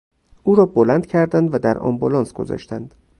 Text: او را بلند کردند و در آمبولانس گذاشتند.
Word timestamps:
او 0.43 0.55
را 0.55 0.65
بلند 0.65 1.05
کردند 1.05 1.53
و 1.55 1.59
در 1.59 1.77
آمبولانس 1.77 2.33
گذاشتند. 2.33 2.95